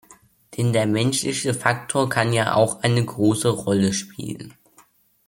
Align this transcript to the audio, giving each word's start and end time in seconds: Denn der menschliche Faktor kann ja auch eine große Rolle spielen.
Denn 0.57 0.73
der 0.73 0.87
menschliche 0.87 1.53
Faktor 1.53 2.09
kann 2.09 2.33
ja 2.33 2.55
auch 2.55 2.81
eine 2.81 3.05
große 3.05 3.49
Rolle 3.49 3.93
spielen. 3.93 4.55